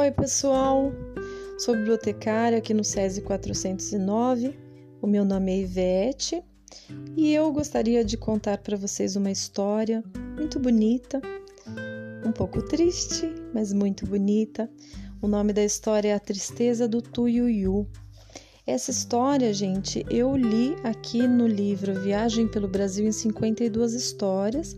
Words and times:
Oi, 0.00 0.10
pessoal! 0.10 0.94
Sou 1.58 1.76
bibliotecária 1.76 2.56
aqui 2.56 2.72
no 2.72 2.82
SESI 2.82 3.20
409. 3.20 4.58
O 5.02 5.06
meu 5.06 5.26
nome 5.26 5.52
é 5.52 5.58
Ivete 5.58 6.42
e 7.14 7.34
eu 7.34 7.52
gostaria 7.52 8.02
de 8.02 8.16
contar 8.16 8.56
para 8.56 8.78
vocês 8.78 9.14
uma 9.14 9.30
história 9.30 10.02
muito 10.38 10.58
bonita, 10.58 11.20
um 12.24 12.32
pouco 12.32 12.62
triste, 12.62 13.30
mas 13.52 13.74
muito 13.74 14.06
bonita. 14.06 14.70
O 15.20 15.28
nome 15.28 15.52
da 15.52 15.62
história 15.62 16.08
é 16.08 16.14
A 16.14 16.18
Tristeza 16.18 16.88
do 16.88 17.02
Tuiuiu. 17.02 17.86
Essa 18.66 18.90
história, 18.90 19.52
gente, 19.52 20.02
eu 20.08 20.34
li 20.34 20.76
aqui 20.82 21.28
no 21.28 21.46
livro 21.46 22.00
Viagem 22.00 22.48
pelo 22.48 22.68
Brasil 22.68 23.06
em 23.06 23.12
52 23.12 23.92
Histórias. 23.92 24.74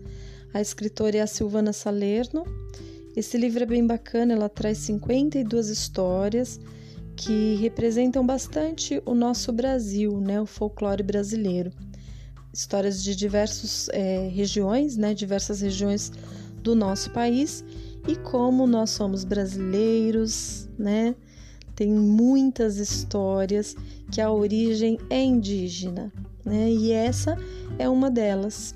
A 0.53 0.61
escritora 0.61 1.19
é 1.19 1.21
a 1.21 1.29
Silvana 1.29 1.73
Salerno 1.73 2.45
esse 3.15 3.37
livro 3.37 3.63
é 3.63 3.67
bem 3.67 3.87
bacana, 3.87 4.33
ela 4.33 4.49
traz 4.49 4.79
52 4.79 5.69
histórias 5.69 6.59
que 7.15 7.57
representam 7.57 8.25
bastante 8.25 9.03
o 9.05 9.15
nosso 9.15 9.53
Brasil, 9.53 10.19
né, 10.21 10.41
o 10.41 10.47
folclore 10.47 11.03
brasileiro. 11.03 11.71
Histórias 12.53 13.03
de 13.03 13.15
diversas 13.15 13.89
é, 13.91 14.29
regiões, 14.29 14.97
né, 14.97 15.13
diversas 15.15 15.61
regiões 15.61 16.11
do 16.63 16.75
nosso 16.75 17.11
país 17.11 17.65
e 18.09 18.17
como 18.17 18.67
nós 18.67 18.91
somos 18.91 19.25
brasileiros, 19.25 20.69
né, 20.79 21.15
tem 21.75 21.91
muitas 21.91 22.77
histórias 22.79 23.77
que 24.11 24.21
a 24.21 24.31
origem 24.31 24.99
é 25.11 25.23
indígena, 25.23 26.13
né, 26.45 26.71
e 26.71 26.93
essa 26.93 27.37
é 27.79 27.89
uma 27.89 28.11
delas. 28.11 28.75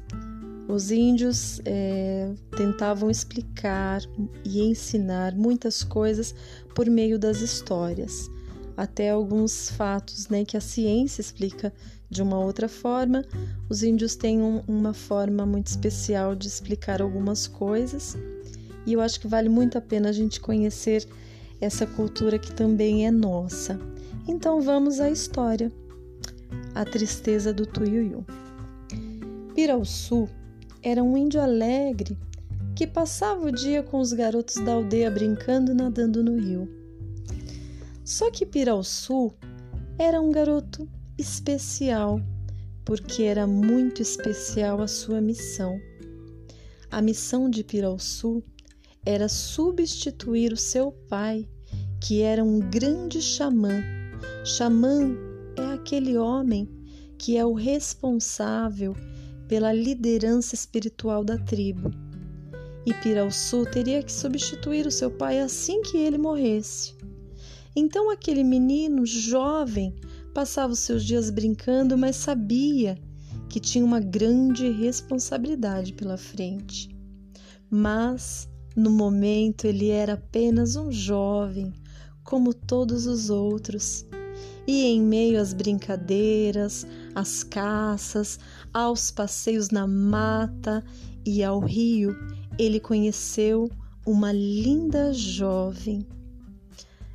Os 0.69 0.91
índios 0.91 1.61
é, 1.64 2.33
tentavam 2.56 3.09
explicar 3.09 4.03
e 4.45 4.62
ensinar 4.62 5.34
muitas 5.34 5.84
coisas 5.84 6.34
por 6.75 6.86
meio 6.91 7.19
das 7.19 7.41
histórias, 7.41 8.28
até 8.77 9.11
alguns 9.11 9.70
fatos 9.70 10.28
né, 10.28 10.45
que 10.45 10.56
a 10.56 10.61
ciência 10.61 11.20
explica 11.20 11.73
de 12.11 12.20
uma 12.20 12.39
outra 12.39 12.69
forma. 12.69 13.25
Os 13.69 13.84
índios 13.84 14.17
têm 14.17 14.42
um, 14.42 14.61
uma 14.67 14.92
forma 14.92 15.47
muito 15.47 15.69
especial 15.69 16.34
de 16.34 16.48
explicar 16.48 17.01
algumas 17.01 17.47
coisas, 17.47 18.17
e 18.84 18.92
eu 18.92 19.01
acho 19.01 19.20
que 19.20 19.28
vale 19.28 19.48
muito 19.48 19.78
a 19.78 19.80
pena 19.80 20.08
a 20.08 20.12
gente 20.12 20.41
conhecer 20.41 21.06
essa 21.61 21.86
cultura 21.86 22.41
que 22.41 22.53
também 22.53 23.06
é 23.06 23.11
nossa. 23.11 23.78
Então 24.27 24.61
vamos 24.61 24.98
à 24.98 25.11
história. 25.11 25.70
A 26.75 26.84
tristeza 26.84 27.53
do 27.53 27.64
Tuiuiu. 27.64 28.25
Pirauçu 29.55 30.28
era 30.89 31.03
um 31.03 31.17
índio 31.17 31.41
alegre 31.41 32.17
que 32.77 32.87
passava 32.87 33.48
o 33.48 33.51
dia 33.51 33.83
com 33.83 33.98
os 33.98 34.12
garotos 34.12 34.55
da 34.65 34.75
aldeia 34.75 35.11
brincando 35.11 35.73
e 35.73 35.75
nadando 35.75 36.23
no 36.23 36.39
rio. 36.39 36.69
Só 38.05 38.31
que 38.31 38.47
Pirauçu 38.47 39.34
era 39.98 40.20
um 40.20 40.31
garoto 40.31 40.89
especial, 41.19 42.20
porque 42.84 43.25
era 43.25 43.48
muito 43.48 44.01
especial 44.01 44.81
a 44.81 44.87
sua 44.87 45.20
missão. 45.20 45.77
A 46.89 47.03
missão 47.03 47.51
de 47.51 47.64
Pirauçu 47.64 48.41
era 49.05 49.29
substituir 49.29 50.53
o 50.53 50.57
seu 50.57 50.92
pai, 51.09 51.48
que 52.01 52.23
era 52.23 52.45
um 52.45 52.61
grande 52.61 53.20
xamã. 53.20 53.83
Xamã 54.45 55.17
é 55.57 55.75
aquele 55.75 56.17
homem 56.17 56.70
que 57.19 57.37
é 57.37 57.45
o 57.45 57.55
responsável 57.55 58.95
pela 59.48 59.72
liderança 59.72 60.55
espiritual 60.55 61.25
da 61.25 61.39
tribo. 61.39 61.91
E 62.84 62.94
Pirauçu 62.94 63.66
teria 63.66 64.02
que 64.02 64.12
substituir 64.12 64.86
o 64.86 64.92
seu 64.92 65.11
pai 65.11 65.40
assim 65.40 65.83
que 65.83 65.96
ele 65.96 66.18
morresse. 66.18 66.95
Então 67.74 68.11
aquele 68.11 68.45
menino 68.45 69.05
jovem 69.05 69.95
passava 70.33 70.73
os 70.73 70.80
seus 70.80 71.05
dias 71.05 71.30
brincando, 71.30 71.96
mas 71.98 72.17
sabia 72.17 72.98
que 73.48 73.61
tinha 73.61 73.84
uma 73.84 74.01
grande 74.01 74.70
responsabilidade 74.70 75.92
pela 75.92 76.17
frente. 76.17 76.95
Mas, 77.70 78.48
no 78.77 78.90
momento, 78.90 79.67
ele 79.67 79.89
era 79.89 80.14
apenas 80.14 80.77
um 80.77 80.92
jovem, 80.92 81.73
como 82.23 82.52
todos 82.52 83.07
os 83.07 83.30
outros, 83.30 84.05
e 84.67 84.84
em 84.84 85.01
meio 85.01 85.40
às 85.40 85.52
brincadeiras, 85.52 86.86
às 87.14 87.45
caças, 87.45 88.39
aos 88.77 89.11
passeios 89.11 89.70
na 89.70 89.87
mata 89.87 90.85
e 91.25 91.42
ao 91.42 91.61
rio, 91.61 92.14
ele 92.59 92.79
conheceu 92.79 93.70
uma 94.07 94.31
linda 94.31 95.14
jovem. 95.14 96.07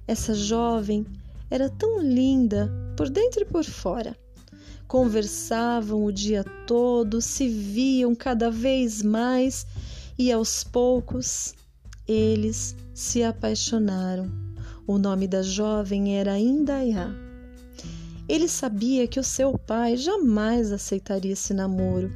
Essa 0.07 0.33
jovem 0.33 1.05
era 1.51 1.69
tão 1.69 2.01
linda 2.01 2.67
por 2.97 3.11
dentro 3.11 3.43
e 3.43 3.45
por 3.45 3.63
fora. 3.63 4.17
Conversavam 4.87 6.03
o 6.03 6.11
dia 6.11 6.43
todo, 6.65 7.21
se 7.21 7.47
viam 7.47 8.15
cada 8.15 8.49
vez 8.49 9.03
mais 9.03 9.67
e 10.17 10.31
aos 10.31 10.63
poucos 10.63 11.53
eles 12.07 12.75
se 12.91 13.21
apaixonaram. 13.21 14.31
O 14.87 14.97
nome 14.97 15.27
da 15.27 15.43
jovem 15.43 16.17
era 16.17 16.39
Indaiá. 16.39 17.30
Ele 18.31 18.47
sabia 18.47 19.09
que 19.09 19.19
o 19.19 19.23
seu 19.25 19.57
pai 19.57 19.97
jamais 19.97 20.71
aceitaria 20.71 21.33
esse 21.33 21.53
namoro, 21.53 22.09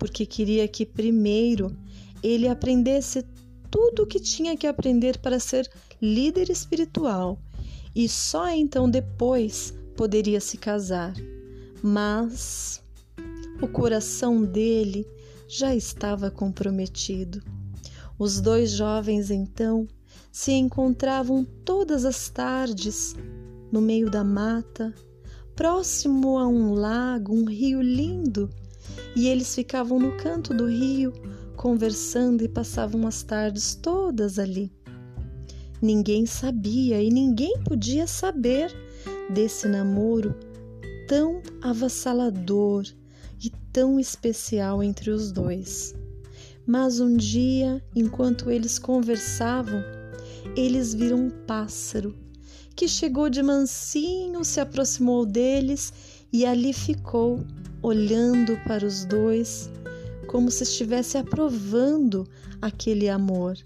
porque 0.00 0.26
queria 0.26 0.66
que 0.66 0.84
primeiro 0.84 1.76
ele 2.24 2.48
aprendesse 2.48 3.24
tudo 3.70 4.02
o 4.02 4.06
que 4.06 4.18
tinha 4.18 4.56
que 4.56 4.66
aprender 4.66 5.18
para 5.18 5.38
ser 5.38 5.70
líder 6.02 6.50
espiritual 6.50 7.38
e 7.94 8.08
só 8.08 8.48
então 8.48 8.90
depois 8.90 9.72
poderia 9.96 10.40
se 10.40 10.58
casar. 10.58 11.14
Mas 11.80 12.82
o 13.62 13.68
coração 13.68 14.42
dele 14.42 15.06
já 15.46 15.72
estava 15.72 16.32
comprometido. 16.32 17.40
Os 18.18 18.40
dois 18.40 18.72
jovens 18.72 19.30
então 19.30 19.86
se 20.32 20.50
encontravam 20.50 21.44
todas 21.64 22.04
as 22.04 22.28
tardes 22.28 23.14
no 23.70 23.80
meio 23.80 24.10
da 24.10 24.24
mata, 24.24 24.92
próximo 25.60 26.38
a 26.38 26.48
um 26.48 26.72
lago, 26.72 27.34
um 27.34 27.44
rio 27.44 27.82
lindo, 27.82 28.48
e 29.14 29.28
eles 29.28 29.54
ficavam 29.54 29.98
no 29.98 30.16
canto 30.16 30.54
do 30.54 30.64
rio 30.64 31.12
conversando 31.54 32.42
e 32.42 32.48
passavam 32.48 33.06
as 33.06 33.22
tardes 33.22 33.74
todas 33.74 34.38
ali. 34.38 34.72
Ninguém 35.82 36.24
sabia 36.24 37.02
e 37.02 37.10
ninguém 37.10 37.62
podia 37.62 38.06
saber 38.06 38.74
desse 39.28 39.68
namoro 39.68 40.34
tão 41.06 41.42
avassalador 41.60 42.84
e 43.38 43.50
tão 43.70 44.00
especial 44.00 44.82
entre 44.82 45.10
os 45.10 45.30
dois. 45.30 45.94
Mas 46.66 47.00
um 47.00 47.14
dia, 47.14 47.84
enquanto 47.94 48.50
eles 48.50 48.78
conversavam, 48.78 49.82
eles 50.56 50.94
viram 50.94 51.18
um 51.18 51.30
pássaro 51.30 52.29
que 52.80 52.88
chegou 52.88 53.28
de 53.28 53.42
mansinho, 53.42 54.42
se 54.42 54.58
aproximou 54.58 55.26
deles 55.26 55.92
e 56.32 56.46
ali 56.46 56.72
ficou, 56.72 57.44
olhando 57.82 58.56
para 58.66 58.86
os 58.86 59.04
dois, 59.04 59.70
como 60.26 60.50
se 60.50 60.62
estivesse 60.62 61.18
aprovando 61.18 62.26
aquele 62.58 63.06
amor. 63.06 63.58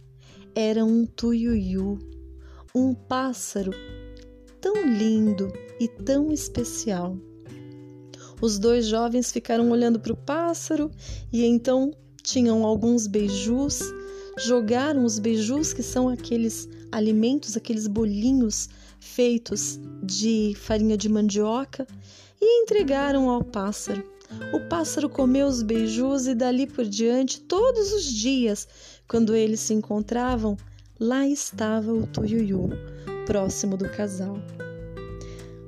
Era 0.52 0.84
um 0.84 1.06
tuiuiu, 1.06 1.96
um 2.74 2.92
pássaro 2.92 3.70
tão 4.60 4.84
lindo 4.84 5.52
e 5.78 5.86
tão 5.86 6.32
especial. 6.32 7.16
Os 8.42 8.58
dois 8.58 8.84
jovens 8.84 9.30
ficaram 9.30 9.70
olhando 9.70 10.00
para 10.00 10.12
o 10.12 10.16
pássaro 10.16 10.90
e 11.32 11.44
então 11.44 11.92
tinham 12.20 12.64
alguns 12.64 13.06
beijus, 13.06 13.78
jogaram 14.36 15.04
os 15.04 15.18
beijus, 15.18 15.72
que 15.72 15.82
são 15.82 16.08
aqueles 16.08 16.68
alimentos, 16.90 17.56
aqueles 17.56 17.86
bolinhos 17.86 18.68
feitos 19.00 19.78
de 20.02 20.54
farinha 20.56 20.96
de 20.96 21.08
mandioca 21.08 21.86
e 22.40 22.62
entregaram 22.62 23.28
ao 23.28 23.42
pássaro. 23.42 24.02
O 24.52 24.60
pássaro 24.68 25.08
comeu 25.08 25.46
os 25.46 25.62
beijos 25.62 26.26
e 26.26 26.34
dali 26.34 26.66
por 26.66 26.84
diante, 26.84 27.40
todos 27.40 27.92
os 27.92 28.04
dias, 28.04 28.66
quando 29.06 29.34
eles 29.34 29.60
se 29.60 29.74
encontravam, 29.74 30.56
lá 30.98 31.26
estava 31.26 31.92
o 31.92 32.06
Tuiuiu, 32.06 32.70
próximo 33.26 33.76
do 33.76 33.88
casal. 33.90 34.38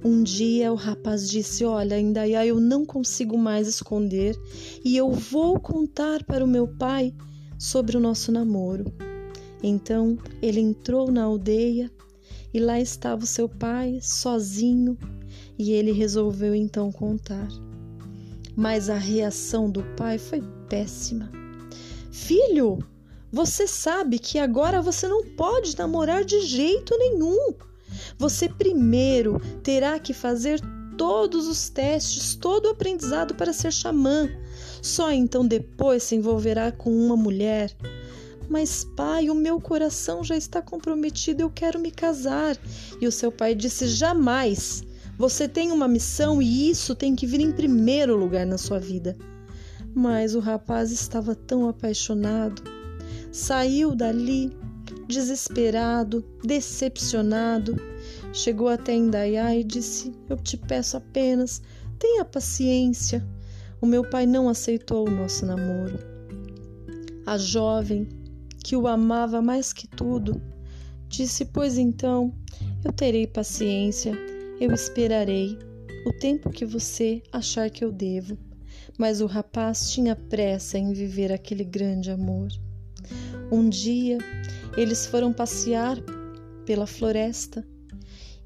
Um 0.05 0.23
dia 0.23 0.73
o 0.73 0.77
rapaz 0.77 1.29
disse: 1.29 1.65
Olha, 1.65 1.99
Indaiá, 1.99 2.47
eu 2.47 2.61
não 2.61 2.85
consigo 2.85 3.37
mais 3.37 3.67
esconder 3.67 4.39
e 4.85 4.97
eu 4.97 5.11
vou 5.11 5.59
contar 5.59 6.23
para 6.25 6.45
o 6.45 6.49
meu 6.49 6.69
pai 6.69 7.13
sobre 7.59 7.97
o 7.97 8.01
nosso 8.01 8.31
namoro. 8.33 8.85
Então 9.63 10.19
ele 10.41 10.61
entrou 10.61 11.11
na 11.11 11.25
aldeia 11.25 11.91
e 12.53 12.61
lá 12.61 12.81
estava 12.81 13.25
o 13.25 13.27
seu 13.27 13.49
pai 13.49 13.99
sozinho 14.03 14.97
e 15.59 15.73
ele 15.73 15.93
resolveu 15.93 16.55
então 16.55 16.93
contar. 16.93 17.49
Mas 18.55 18.89
a 18.89 18.97
reação 18.97 19.71
do 19.71 19.83
pai 19.97 20.19
foi 20.19 20.43
péssima. 20.69 21.31
Filho, 22.11 22.79
Você 23.33 23.67
sabe 23.67 24.19
que 24.19 24.39
agora 24.39 24.81
você 24.81 25.07
não 25.09 25.23
pode 25.37 25.77
namorar 25.77 26.25
de 26.25 26.41
jeito 26.41 26.97
nenhum. 26.97 27.53
Você 28.19 28.49
primeiro 28.49 29.41
terá 29.63 29.99
que 29.99 30.15
fazer 30.15 30.61
todos 30.97 31.47
os 31.47 31.69
testes, 31.69 32.35
todo 32.35 32.67
o 32.67 32.71
aprendizado 32.71 33.35
para 33.35 33.53
ser 33.53 33.73
xamã. 33.73 34.29
Só 34.83 35.11
então 35.13 35.47
depois 35.47 36.03
se 36.03 36.15
envolverá 36.15 36.71
com 36.73 36.91
uma 36.91 37.17
mulher. 37.17 37.75
Mas, 38.49 38.85
pai, 38.97 39.29
o 39.29 39.35
meu 39.35 39.61
coração 39.61 40.23
já 40.23 40.37
está 40.37 40.63
comprometido, 40.63 41.43
eu 41.43 41.51
quero 41.51 41.81
me 41.81 41.91
casar. 41.91 42.57
E 43.01 43.07
o 43.07 43.13
seu 43.13 43.33
pai 43.33 43.55
disse: 43.55 43.89
Jamais. 43.89 44.83
Você 45.19 45.49
tem 45.49 45.73
uma 45.73 45.89
missão 45.89 46.43
e 46.43 46.71
isso 46.71 46.95
tem 46.95 47.17
que 47.17 47.27
vir 47.27 47.41
em 47.41 47.51
primeiro 47.51 48.15
lugar 48.17 48.45
na 48.45 48.59
sua 48.59 48.79
vida. 48.79 49.17
Mas 49.95 50.35
o 50.35 50.41
rapaz 50.41 50.93
estava 50.93 51.35
tão 51.35 51.67
apaixonado. 51.67 52.63
Saiu 53.33 53.95
dali 53.95 54.55
desesperado, 55.09 56.25
decepcionado. 56.45 57.77
Chegou 58.33 58.69
até 58.69 58.95
Indaiá 58.95 59.57
e 59.57 59.65
disse: 59.65 60.13
Eu 60.29 60.37
te 60.37 60.57
peço 60.57 60.97
apenas, 60.99 61.63
tenha 61.99 62.25
paciência. 62.25 63.27
O 63.81 63.87
meu 63.87 64.09
pai 64.09 64.27
não 64.27 64.49
aceitou 64.49 65.07
o 65.07 65.11
nosso 65.11 65.45
namoro. 65.45 65.99
A 67.27 67.37
jovem, 67.37 68.09
que 68.65 68.75
o 68.75 68.87
amava 68.87 69.43
mais 69.43 69.73
que 69.73 69.87
tudo, 69.87 70.41
disse: 71.09 71.45
Pois 71.45 71.77
então, 71.77 72.33
eu 72.85 72.93
terei 72.93 73.27
paciência, 73.27 74.13
eu 74.61 74.73
esperarei 74.73 75.59
o 76.07 76.13
tempo 76.13 76.51
que 76.51 76.65
você 76.65 77.23
achar 77.33 77.69
que 77.69 77.85
eu 77.85 77.93
devo. 77.93 78.39
Mas 78.99 79.21
o 79.21 79.27
rapaz 79.27 79.91
tinha 79.91 80.17
pressa 80.17 80.79
em 80.79 80.93
viver 80.93 81.31
aquele 81.31 81.65
grande 81.65 82.11
amor. 82.11 82.49
Um 83.53 83.69
dia, 83.69 84.19
eles 84.77 85.07
foram 85.07 85.33
passear 85.33 85.99
pela 86.65 86.87
floresta 86.87 87.65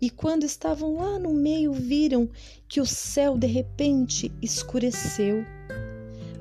e 0.00 0.08
quando 0.08 0.44
estavam 0.44 0.96
lá 0.96 1.18
no 1.18 1.34
meio, 1.34 1.72
viram 1.72 2.28
que 2.66 2.80
o 2.80 2.86
céu 2.86 3.36
de 3.36 3.46
repente 3.46 4.32
escureceu. 4.40 5.44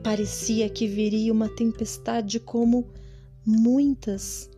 Parecia 0.02 0.70
que 0.70 0.88
viria 0.88 1.34
uma 1.34 1.50
tempestade 1.50 2.40
como 2.40 2.88
muitas, 3.46 4.50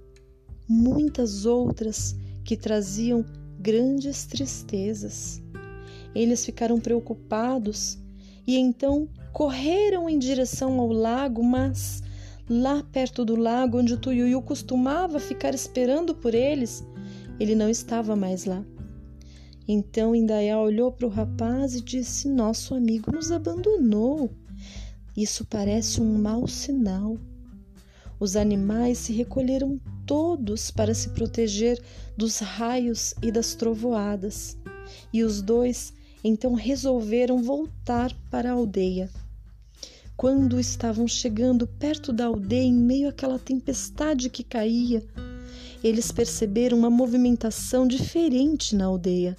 muitas 0.69 1.45
outras 1.47 2.15
que 2.43 2.55
traziam 2.55 3.25
grandes 3.59 4.25
tristezas. 4.25 5.41
Eles 6.13 6.45
ficaram 6.45 6.79
preocupados 6.79 7.97
e 8.45 8.57
então 8.57 9.09
correram 9.33 10.07
em 10.07 10.19
direção 10.19 10.79
ao 10.79 10.91
lago, 10.91 11.43
mas 11.43 12.03
lá 12.47 12.83
perto 12.91 13.25
do 13.25 13.35
lago 13.35 13.79
onde 13.79 13.93
o 13.93 13.97
Tuiuiu 13.97 14.41
costumava 14.41 15.19
ficar 15.19 15.55
esperando 15.55 16.13
por 16.13 16.35
eles, 16.35 16.85
ele 17.39 17.55
não 17.55 17.69
estava 17.69 18.15
mais 18.15 18.45
lá. 18.45 18.63
Então 19.73 20.13
Indaiá 20.13 20.59
olhou 20.59 20.91
para 20.91 21.07
o 21.07 21.09
rapaz 21.09 21.75
e 21.75 21.81
disse: 21.81 22.27
Nosso 22.27 22.75
amigo 22.75 23.09
nos 23.09 23.31
abandonou. 23.31 24.29
Isso 25.15 25.45
parece 25.45 26.01
um 26.01 26.21
mau 26.21 26.45
sinal. 26.45 27.17
Os 28.19 28.35
animais 28.35 28.97
se 28.97 29.13
recolheram 29.13 29.79
todos 30.05 30.71
para 30.71 30.93
se 30.93 31.11
proteger 31.11 31.81
dos 32.17 32.39
raios 32.39 33.15
e 33.23 33.31
das 33.31 33.55
trovoadas, 33.55 34.57
e 35.13 35.23
os 35.23 35.41
dois 35.41 35.93
então 36.21 36.53
resolveram 36.53 37.41
voltar 37.41 38.13
para 38.29 38.49
a 38.49 38.53
aldeia. 38.53 39.09
Quando 40.17 40.59
estavam 40.59 41.07
chegando 41.07 41.65
perto 41.65 42.11
da 42.11 42.25
aldeia, 42.25 42.67
em 42.67 42.73
meio 42.73 43.07
àquela 43.07 43.39
tempestade 43.39 44.29
que 44.29 44.43
caía, 44.43 45.01
eles 45.81 46.11
perceberam 46.11 46.77
uma 46.77 46.89
movimentação 46.89 47.87
diferente 47.87 48.75
na 48.75 48.83
aldeia. 48.83 49.37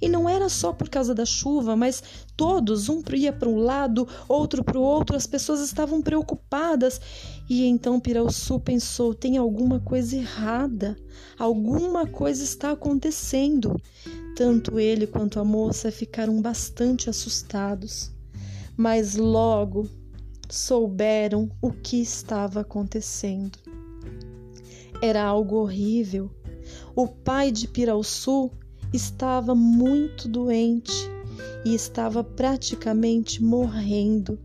E 0.00 0.08
não 0.08 0.28
era 0.28 0.48
só 0.48 0.72
por 0.72 0.88
causa 0.88 1.14
da 1.14 1.24
chuva, 1.24 1.74
mas 1.74 2.02
todos, 2.36 2.88
um 2.88 3.02
ia 3.14 3.32
para 3.32 3.48
um 3.48 3.56
lado, 3.56 4.06
outro 4.28 4.62
para 4.62 4.78
o 4.78 4.82
outro, 4.82 5.16
as 5.16 5.26
pessoas 5.26 5.60
estavam 5.60 6.00
preocupadas. 6.00 7.00
E 7.48 7.64
então 7.66 7.98
Piraussu 7.98 8.60
pensou: 8.60 9.12
tem 9.12 9.36
alguma 9.36 9.80
coisa 9.80 10.16
errada, 10.16 10.96
alguma 11.38 12.06
coisa 12.06 12.44
está 12.44 12.72
acontecendo. 12.72 13.80
Tanto 14.36 14.78
ele 14.78 15.06
quanto 15.06 15.40
a 15.40 15.44
moça 15.44 15.90
ficaram 15.90 16.40
bastante 16.40 17.10
assustados, 17.10 18.12
mas 18.76 19.16
logo 19.16 19.88
souberam 20.48 21.50
o 21.60 21.72
que 21.72 22.00
estava 22.00 22.60
acontecendo. 22.60 23.58
Era 25.02 25.24
algo 25.24 25.56
horrível. 25.56 26.30
O 26.94 27.06
pai 27.06 27.50
de 27.50 27.68
Piraussu 27.68 28.50
estava 28.92 29.54
muito 29.54 30.28
doente 30.28 31.08
e 31.64 31.74
estava 31.74 32.24
praticamente 32.24 33.42
morrendo. 33.42 34.38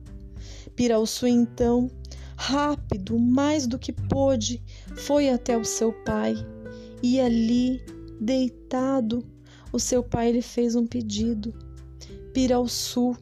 Piraussu 0.75 1.27
então, 1.27 1.89
rápido, 2.35 3.17
mais 3.17 3.67
do 3.67 3.79
que 3.79 3.93
pôde, 3.93 4.61
foi 4.97 5.29
até 5.29 5.57
o 5.57 5.63
seu 5.63 5.93
pai 6.03 6.35
e 7.01 7.19
ali, 7.19 7.81
deitado, 8.19 9.25
o 9.71 9.79
seu 9.79 10.03
pai 10.03 10.31
lhe 10.31 10.41
fez 10.41 10.75
um 10.75 10.85
pedido. 10.85 11.53
Piraussu, 12.33 13.15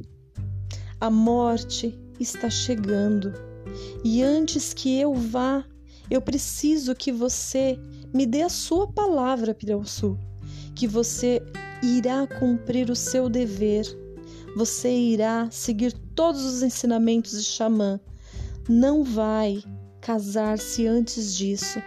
a 1.00 1.10
morte 1.10 2.00
está 2.20 2.50
chegando 2.50 3.34
e 4.04 4.24
antes 4.24 4.74
que 4.74 5.00
eu 5.00 5.14
vá, 5.14 5.66
eu 6.10 6.22
preciso 6.22 6.96
que 6.96 7.12
você 7.12 7.80
me 8.14 8.26
dê 8.26 8.42
a 8.42 8.50
sua 8.50 8.88
palavra, 8.92 9.54
Piraussu 9.54 10.18
que 10.82 10.88
você 10.88 11.40
irá 11.84 12.26
cumprir 12.26 12.90
o 12.90 12.96
seu 12.96 13.30
dever, 13.30 13.86
você 14.56 14.92
irá 14.92 15.48
seguir 15.52 15.94
todos 16.16 16.44
os 16.44 16.64
ensinamentos 16.64 17.34
de 17.34 17.48
Xamã. 17.48 18.00
Não 18.68 19.04
vai 19.04 19.64
casar-se 20.02 20.88
antes 20.88 21.36
disso. 21.36 21.80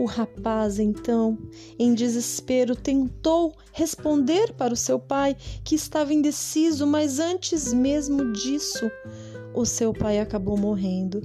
O 0.00 0.06
rapaz, 0.06 0.78
então, 0.78 1.36
em 1.78 1.92
desespero, 1.92 2.74
tentou 2.74 3.54
responder 3.70 4.54
para 4.54 4.72
o 4.72 4.78
seu 4.78 4.98
pai, 4.98 5.36
que 5.62 5.74
estava 5.74 6.14
indeciso, 6.14 6.86
mas 6.86 7.18
antes 7.18 7.74
mesmo 7.74 8.32
disso, 8.32 8.90
o 9.54 9.66
seu 9.66 9.92
pai 9.92 10.20
acabou 10.20 10.56
morrendo. 10.56 11.20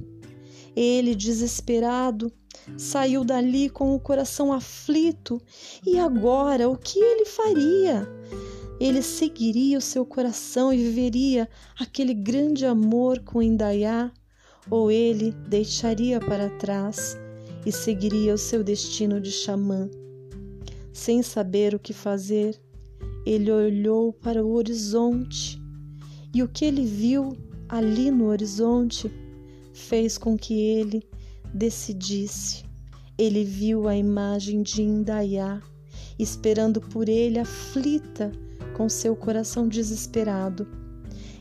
Ele, 0.78 1.14
desesperado, 1.14 2.32
Saiu 2.76 3.24
dali 3.24 3.68
com 3.68 3.94
o 3.94 4.00
coração 4.00 4.52
aflito. 4.52 5.40
E 5.86 5.98
agora, 5.98 6.68
o 6.68 6.76
que 6.76 6.98
ele 6.98 7.24
faria? 7.24 8.06
Ele 8.80 9.02
seguiria 9.02 9.78
o 9.78 9.82
seu 9.82 10.04
coração 10.04 10.72
e 10.72 10.76
viveria 10.76 11.48
aquele 11.78 12.14
grande 12.14 12.64
amor 12.64 13.20
com 13.20 13.42
Indaiá? 13.42 14.12
Ou 14.70 14.90
ele 14.90 15.32
deixaria 15.48 16.20
para 16.20 16.50
trás 16.50 17.16
e 17.64 17.72
seguiria 17.72 18.34
o 18.34 18.38
seu 18.38 18.62
destino 18.62 19.20
de 19.20 19.32
xamã? 19.32 19.88
Sem 20.92 21.22
saber 21.22 21.74
o 21.74 21.78
que 21.78 21.92
fazer, 21.92 22.60
ele 23.24 23.50
olhou 23.50 24.12
para 24.12 24.44
o 24.44 24.52
horizonte 24.52 25.60
e 26.34 26.42
o 26.42 26.48
que 26.48 26.64
ele 26.64 26.84
viu 26.84 27.36
ali 27.68 28.10
no 28.10 28.26
horizonte 28.26 29.10
fez 29.78 30.18
com 30.18 30.36
que 30.36 30.54
ele 30.54 31.02
decidisse. 31.52 32.64
Ele 33.16 33.44
viu 33.44 33.88
a 33.88 33.96
imagem 33.96 34.62
de 34.62 34.82
Indaiá, 34.82 35.60
esperando 36.18 36.80
por 36.80 37.08
ele 37.08 37.38
aflita, 37.38 38.32
com 38.76 38.88
seu 38.88 39.16
coração 39.16 39.66
desesperado. 39.66 40.68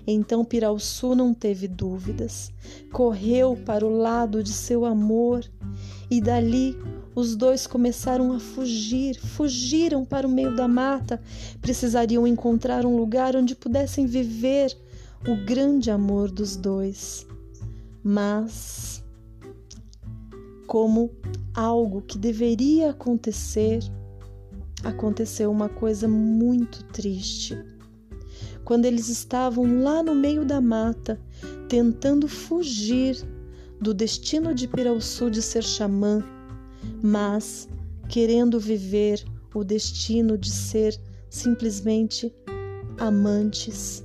Então 0.06 0.46
Piraussu 0.46 1.14
não 1.14 1.34
teve 1.34 1.68
dúvidas, 1.68 2.52
correu 2.94 3.58
para 3.66 3.86
o 3.86 3.90
lado 3.90 4.42
de 4.42 4.54
seu 4.54 4.86
amor 4.86 5.44
e 6.10 6.22
dali 6.22 6.76
os 7.14 7.36
dois 7.36 7.68
começaram 7.68 8.32
a 8.32 8.40
fugir, 8.40 9.20
fugiram 9.20 10.06
para 10.06 10.28
o 10.28 10.32
meio 10.32 10.56
da 10.56 10.68
mata. 10.68 11.22
Precisariam 11.62 12.26
encontrar 12.26 12.86
um 12.86 12.96
lugar 12.96 13.36
onde 13.36 13.56
pudessem 13.56 14.06
viver 14.06 14.78
o 15.28 15.36
grande 15.46 15.90
amor 15.92 16.32
dos 16.32 16.56
dois. 16.56 17.26
Mas 18.10 19.04
como 20.66 21.12
algo 21.54 22.02
que 22.02 22.18
deveria 22.18 22.92
acontecer, 22.92 23.80
aconteceu 24.82 25.52
uma 25.52 25.68
coisa 25.68 26.08
muito 26.08 26.86
triste. 26.86 27.62
Quando 28.64 28.86
eles 28.86 29.10
estavam 29.10 29.82
lá 29.82 30.02
no 30.02 30.16
meio 30.16 30.46
da 30.46 30.62
mata, 30.62 31.20
tentando 31.68 32.30
fugir 32.30 33.18
do 33.82 33.94
destino 33.94 34.56
de 34.56 34.70
Piraussu 34.70 35.30
de 35.30 35.42
ser 35.42 35.66
xamã, 35.66 36.24
mas 37.04 37.68
querendo 38.08 38.58
viver 38.58 39.22
o 39.54 39.66
destino 39.66 40.38
de 40.38 40.50
ser 40.50 40.98
simplesmente 41.30 42.34
amantes. 42.98 44.02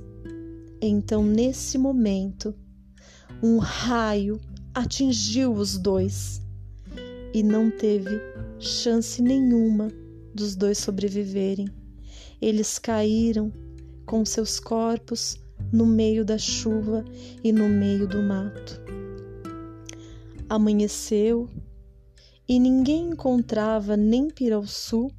Então, 0.81 1.23
nesse 1.23 1.77
momento, 1.77 2.53
um 3.43 3.57
raio 3.57 4.39
atingiu 4.73 5.51
os 5.51 5.77
dois 5.77 6.41
e 7.33 7.43
não 7.43 7.69
teve 7.69 8.17
chance 8.57 9.21
nenhuma 9.21 9.89
dos 10.33 10.55
dois 10.55 10.77
sobreviverem. 10.77 11.67
Eles 12.41 12.79
caíram 12.79 13.51
com 14.05 14.23
seus 14.23 14.61
corpos 14.61 15.35
no 15.73 15.85
meio 15.85 16.23
da 16.23 16.37
chuva 16.37 17.03
e 17.43 17.51
no 17.51 17.67
meio 17.67 18.07
do 18.07 18.23
mato. 18.23 18.81
Amanheceu 20.47 21.49
e 22.47 22.57
ninguém 22.57 23.09
encontrava 23.09 23.97
nem 23.97 24.29
Pirauçu 24.29 25.11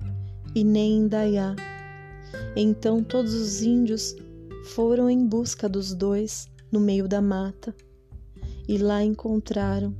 e 0.54 0.64
nem 0.64 0.96
Indaiá. 1.00 1.54
Então 2.56 3.04
todos 3.04 3.34
os 3.34 3.60
índios 3.60 4.16
foram 4.74 5.10
em 5.10 5.26
busca 5.26 5.68
dos 5.68 5.92
dois 5.92 6.48
no 6.72 6.80
meio 6.80 7.06
da 7.06 7.20
mata 7.20 7.74
e 8.68 8.78
lá 8.78 9.02
encontraram 9.02 9.94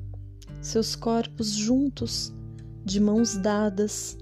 seus 0.61 0.97
corpos 0.97 1.51
juntos, 1.51 2.33
de 2.85 3.01
mãos 3.01 3.37
dadas 3.37 4.17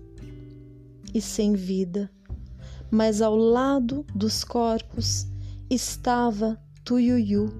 e 1.14 1.20
sem 1.20 1.54
vida. 1.54 2.10
Mas 2.90 3.22
ao 3.22 3.36
lado 3.36 4.04
dos 4.14 4.44
corpos 4.44 5.26
estava 5.70 6.60
Tuiuiu, 6.84 7.52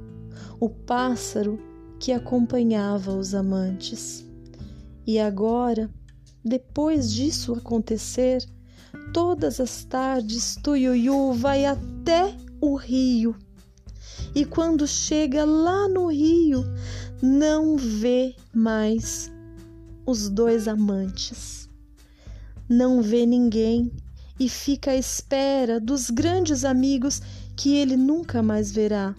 o 0.60 0.68
pássaro 0.68 1.58
que 1.98 2.12
acompanhava 2.12 3.14
os 3.14 3.34
amantes. 3.34 4.26
E 5.06 5.18
agora, 5.18 5.88
depois 6.44 7.12
disso 7.12 7.54
acontecer, 7.54 8.44
todas 9.12 9.60
as 9.60 9.84
tardes 9.84 10.56
Tuiuiu 10.62 11.32
vai 11.32 11.64
até 11.64 12.36
o 12.60 12.74
rio. 12.74 13.36
E 14.34 14.44
quando 14.44 14.86
chega 14.86 15.44
lá 15.44 15.88
no 15.88 16.10
rio, 16.10 16.64
não 17.20 17.76
vê 17.76 18.34
mais 18.54 19.30
os 20.06 20.28
dois 20.28 20.66
amantes. 20.66 21.68
Não 22.68 23.02
vê 23.02 23.26
ninguém 23.26 23.92
e 24.40 24.48
fica 24.48 24.92
à 24.92 24.96
espera 24.96 25.78
dos 25.78 26.10
grandes 26.10 26.64
amigos 26.64 27.20
que 27.54 27.76
ele 27.76 27.96
nunca 27.96 28.42
mais 28.42 28.72
verá. 28.72 29.14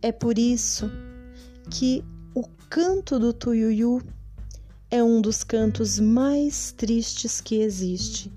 É 0.00 0.12
por 0.12 0.38
isso 0.38 0.90
que 1.70 2.04
o 2.34 2.44
canto 2.70 3.18
do 3.18 3.32
Tuiuiu 3.32 4.00
é 4.90 5.02
um 5.02 5.20
dos 5.20 5.42
cantos 5.42 5.98
mais 5.98 6.72
tristes 6.72 7.40
que 7.40 7.56
existe. 7.56 8.32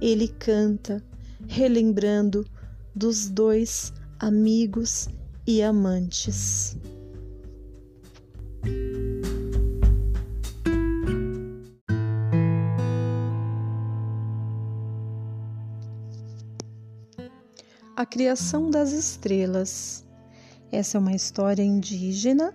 Ele 0.00 0.28
canta, 0.28 1.02
relembrando 1.48 2.46
dos 2.94 3.28
dois 3.28 3.92
amigos 4.18 5.08
e 5.46 5.62
amantes. 5.62 6.76
A 17.96 18.06
criação 18.06 18.70
das 18.70 18.92
estrelas. 18.92 20.04
Essa 20.70 20.98
é 20.98 21.00
uma 21.00 21.14
história 21.14 21.62
indígena 21.62 22.52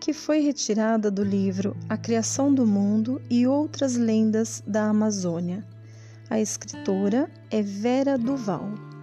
que 0.00 0.12
foi 0.12 0.40
retirada 0.40 1.10
do 1.10 1.24
livro 1.24 1.76
A 1.88 1.96
Criação 1.96 2.52
do 2.52 2.66
Mundo 2.66 3.22
e 3.30 3.46
Outras 3.46 3.96
Lendas 3.96 4.62
da 4.66 4.88
Amazônia. 4.88 5.66
A 6.28 6.38
escritora 6.40 7.30
é 7.50 7.62
Vera 7.62 8.18
Duval. 8.18 8.93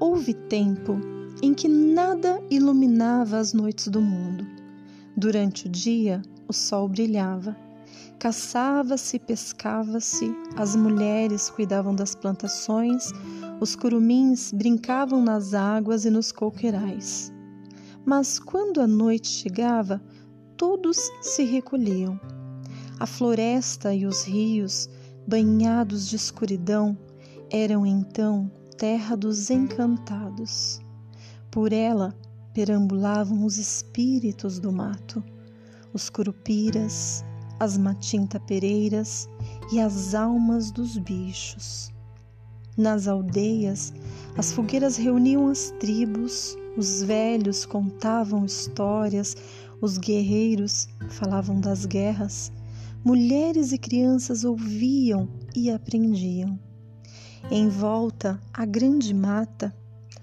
Houve 0.00 0.32
tempo 0.32 0.98
em 1.42 1.52
que 1.52 1.68
nada 1.68 2.42
iluminava 2.48 3.36
as 3.36 3.52
noites 3.52 3.86
do 3.88 4.00
mundo. 4.00 4.46
Durante 5.14 5.66
o 5.66 5.68
dia, 5.68 6.22
o 6.48 6.54
sol 6.54 6.88
brilhava. 6.88 7.54
Caçava-se, 8.18 9.18
pescava-se, 9.18 10.34
as 10.56 10.74
mulheres 10.74 11.50
cuidavam 11.50 11.94
das 11.94 12.14
plantações, 12.14 13.10
os 13.60 13.76
curumins 13.76 14.52
brincavam 14.52 15.22
nas 15.22 15.52
águas 15.52 16.06
e 16.06 16.10
nos 16.10 16.32
coqueirais. 16.32 17.30
Mas 18.02 18.38
quando 18.38 18.80
a 18.80 18.86
noite 18.86 19.28
chegava, 19.28 20.00
todos 20.56 20.96
se 21.20 21.44
recolhiam. 21.44 22.18
A 22.98 23.04
floresta 23.04 23.94
e 23.94 24.06
os 24.06 24.24
rios, 24.24 24.88
banhados 25.28 26.08
de 26.08 26.16
escuridão, 26.16 26.96
eram 27.50 27.84
então 27.84 28.50
terra 28.80 29.14
dos 29.14 29.50
encantados. 29.50 30.80
Por 31.50 31.70
ela 31.70 32.14
perambulavam 32.54 33.44
os 33.44 33.58
espíritos 33.58 34.58
do 34.58 34.72
mato, 34.72 35.22
os 35.92 36.08
curupiras, 36.08 37.22
as 37.58 37.76
matintapereiras 37.76 39.28
e 39.70 39.78
as 39.78 40.14
almas 40.14 40.70
dos 40.70 40.96
bichos. 40.96 41.92
Nas 42.74 43.06
aldeias, 43.06 43.92
as 44.38 44.50
fogueiras 44.50 44.96
reuniam 44.96 45.48
as 45.48 45.72
tribos, 45.78 46.56
os 46.74 47.02
velhos 47.02 47.66
contavam 47.66 48.46
histórias, 48.46 49.36
os 49.82 49.98
guerreiros 49.98 50.88
falavam 51.10 51.60
das 51.60 51.84
guerras, 51.84 52.50
mulheres 53.04 53.72
e 53.72 53.78
crianças 53.78 54.42
ouviam 54.42 55.28
e 55.54 55.70
aprendiam. 55.70 56.58
Em 57.48 57.68
volta, 57.68 58.40
a 58.52 58.64
grande 58.64 59.14
mata, 59.14 59.72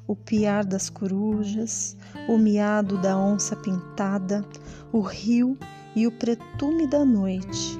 o 0.07 0.15
piar 0.15 0.63
das 0.63 0.89
corujas, 0.89 1.97
o 2.27 2.38
miado 2.38 2.97
da 3.01 3.17
onça 3.17 3.55
pintada, 3.55 4.45
o 4.91 5.01
rio 5.01 5.57
e 5.95 6.07
o 6.07 6.12
pretume 6.12 6.88
da 6.88 7.03
noite. 7.03 7.79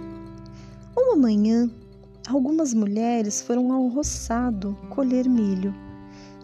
Uma 0.96 1.16
manhã, 1.16 1.70
algumas 2.28 2.74
mulheres 2.74 3.42
foram 3.42 3.72
ao 3.72 3.88
roçado 3.88 4.78
colher 4.90 5.30
milho. 5.30 5.74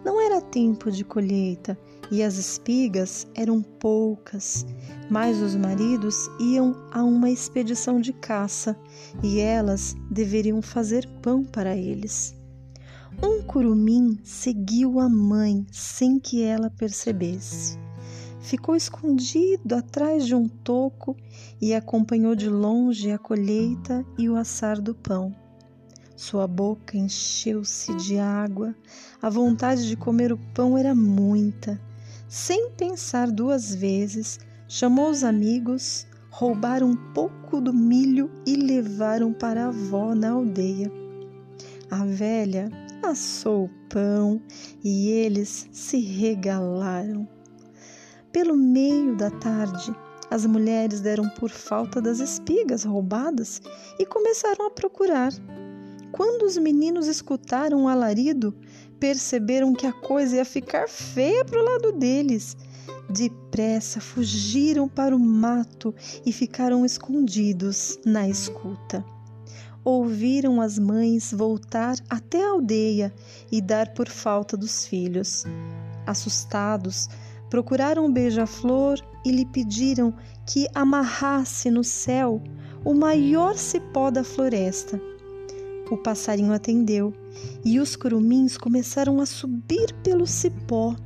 Não 0.04 0.20
era 0.20 0.40
tempo 0.40 0.90
de 0.90 1.04
colheita 1.04 1.78
e 2.10 2.22
as 2.22 2.36
espigas 2.36 3.26
eram 3.34 3.60
poucas, 3.60 4.64
mas 5.10 5.40
os 5.40 5.54
maridos 5.54 6.30
iam 6.38 6.74
a 6.92 7.02
uma 7.02 7.30
expedição 7.30 8.00
de 8.00 8.12
caça 8.12 8.76
e 9.22 9.40
elas 9.40 9.94
deveriam 10.10 10.62
fazer 10.62 11.06
pão 11.20 11.44
para 11.44 11.76
eles. 11.76 12.34
Um 13.22 13.42
curumim 13.42 14.18
seguiu 14.22 14.98
a 15.00 15.08
mãe 15.08 15.66
sem 15.70 16.18
que 16.18 16.42
ela 16.42 16.70
percebesse. 16.70 17.78
Ficou 18.40 18.76
escondido 18.76 19.74
atrás 19.74 20.26
de 20.26 20.34
um 20.34 20.48
toco 20.48 21.16
e 21.60 21.74
acompanhou 21.74 22.34
de 22.34 22.48
longe 22.48 23.10
a 23.10 23.18
colheita 23.18 24.04
e 24.18 24.28
o 24.28 24.36
assar 24.36 24.80
do 24.80 24.94
pão. 24.94 25.34
Sua 26.16 26.46
boca 26.46 26.96
encheu-se 26.96 27.94
de 27.96 28.18
água, 28.18 28.74
a 29.20 29.30
vontade 29.30 29.88
de 29.88 29.96
comer 29.96 30.32
o 30.32 30.38
pão 30.54 30.76
era 30.76 30.94
muita. 30.94 31.80
Sem 32.28 32.70
pensar 32.70 33.30
duas 33.30 33.74
vezes, 33.74 34.38
chamou 34.68 35.10
os 35.10 35.24
amigos, 35.24 36.06
roubaram 36.30 36.90
um 36.90 37.12
pouco 37.12 37.60
do 37.60 37.72
milho 37.72 38.30
e 38.46 38.56
levaram 38.56 39.32
para 39.32 39.64
a 39.64 39.68
avó 39.68 40.14
na 40.14 40.30
aldeia. 40.30 40.90
A 41.90 42.04
velha 42.04 42.68
assou 43.10 43.64
o 43.64 43.70
pão 43.88 44.40
e 44.82 45.10
eles 45.10 45.68
se 45.72 45.98
regalaram. 45.98 47.28
Pelo 48.32 48.56
meio 48.56 49.16
da 49.16 49.30
tarde, 49.30 49.94
as 50.30 50.44
mulheres 50.44 51.00
deram 51.00 51.28
por 51.30 51.50
falta 51.50 52.00
das 52.00 52.18
espigas 52.18 52.84
roubadas 52.84 53.62
e 53.98 54.04
começaram 54.04 54.66
a 54.66 54.70
procurar. 54.70 55.32
Quando 56.10 56.42
os 56.42 56.56
meninos 56.56 57.06
escutaram 57.06 57.84
o 57.84 57.88
alarido, 57.88 58.56
perceberam 58.98 59.72
que 59.72 59.86
a 59.86 59.92
coisa 59.92 60.36
ia 60.36 60.44
ficar 60.44 60.88
feia 60.88 61.44
para 61.44 61.60
o 61.60 61.64
lado 61.64 61.92
deles. 61.92 62.56
Depressa 63.10 64.00
fugiram 64.00 64.88
para 64.88 65.14
o 65.14 65.20
mato 65.20 65.94
e 66.24 66.32
ficaram 66.32 66.84
escondidos 66.84 67.98
na 68.04 68.28
escuta 68.28 69.04
ouviram 69.84 70.60
as 70.60 70.78
mães 70.78 71.32
voltar 71.32 71.96
até 72.08 72.42
a 72.42 72.50
aldeia 72.50 73.12
e 73.52 73.60
dar 73.60 73.92
por 73.92 74.08
falta 74.08 74.56
dos 74.56 74.86
filhos. 74.86 75.44
Assustados, 76.06 77.08
procuraram 77.50 78.10
beija-flor 78.10 78.98
e 79.24 79.30
lhe 79.30 79.44
pediram 79.44 80.14
que 80.46 80.66
amarrasse 80.74 81.70
no 81.70 81.84
céu 81.84 82.42
o 82.84 82.94
maior 82.94 83.56
cipó 83.56 84.10
da 84.10 84.24
floresta. 84.24 85.00
O 85.90 85.96
passarinho 85.96 86.52
atendeu 86.52 87.12
e 87.64 87.78
os 87.78 87.94
curumins 87.94 88.56
começaram 88.56 89.20
a 89.20 89.26
subir 89.26 89.92
pelo 90.02 90.26
cipó. 90.26 90.96